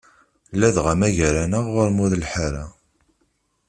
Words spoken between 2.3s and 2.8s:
ara.